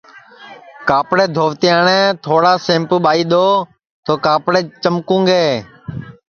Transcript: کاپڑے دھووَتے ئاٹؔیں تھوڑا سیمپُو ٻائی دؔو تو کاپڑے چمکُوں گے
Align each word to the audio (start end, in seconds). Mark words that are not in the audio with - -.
کاپڑے 0.89 1.25
دھووَتے 1.35 1.67
ئاٹؔیں 1.73 2.05
تھوڑا 2.25 2.51
سیمپُو 2.65 2.97
ٻائی 3.05 3.23
دؔو 3.31 3.47
تو 4.05 4.13
کاپڑے 4.25 4.59
چمکُوں 4.83 5.21
گے 5.29 5.45